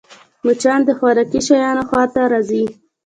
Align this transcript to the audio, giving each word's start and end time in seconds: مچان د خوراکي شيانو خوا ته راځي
مچان 0.45 0.79
د 0.85 0.89
خوراکي 0.97 1.39
شيانو 1.47 1.83
خوا 1.89 2.03
ته 2.13 2.21
راځي 2.31 2.63